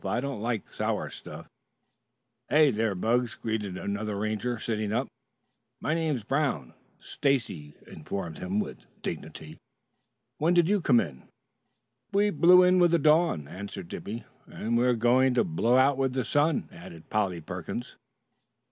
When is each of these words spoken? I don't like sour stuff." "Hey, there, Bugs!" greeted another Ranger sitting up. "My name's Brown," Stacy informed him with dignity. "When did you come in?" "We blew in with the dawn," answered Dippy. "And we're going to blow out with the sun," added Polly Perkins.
I 0.03 0.19
don't 0.19 0.41
like 0.41 0.67
sour 0.73 1.11
stuff." 1.11 1.47
"Hey, 2.49 2.71
there, 2.71 2.95
Bugs!" 2.95 3.35
greeted 3.35 3.77
another 3.77 4.15
Ranger 4.17 4.57
sitting 4.57 4.91
up. 4.91 5.07
"My 5.79 5.93
name's 5.93 6.23
Brown," 6.23 6.73
Stacy 6.97 7.75
informed 7.85 8.39
him 8.39 8.59
with 8.59 8.87
dignity. 9.03 9.59
"When 10.39 10.55
did 10.55 10.67
you 10.67 10.81
come 10.81 10.99
in?" 10.99 11.27
"We 12.11 12.31
blew 12.31 12.63
in 12.63 12.79
with 12.79 12.89
the 12.89 12.97
dawn," 12.97 13.47
answered 13.47 13.89
Dippy. 13.89 14.23
"And 14.47 14.75
we're 14.75 14.95
going 14.95 15.35
to 15.35 15.43
blow 15.43 15.77
out 15.77 15.97
with 15.99 16.13
the 16.13 16.25
sun," 16.25 16.67
added 16.71 17.11
Polly 17.11 17.39
Perkins. 17.39 17.95